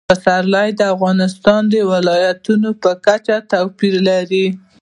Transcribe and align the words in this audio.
پسرلی 0.09 0.69
د 0.79 0.81
افغانستان 0.93 1.61
د 1.73 1.75
ولایاتو 1.91 2.53
په 2.83 2.91
کچه 3.05 3.37
توپیر 3.51 3.95
لري. 4.09 4.45